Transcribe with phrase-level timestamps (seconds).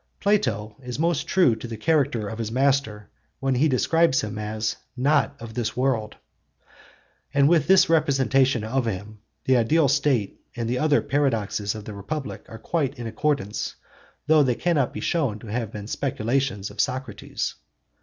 [0.19, 4.75] Plato is most true to the character of his master when he describes him as
[4.97, 6.15] 'not of this world.'
[7.35, 11.93] And with this representation of him the ideal state and the other paradoxes of the
[11.93, 13.75] Republic are quite in accordance,
[14.25, 17.53] though they cannot be shown to have been speculations of Socrates.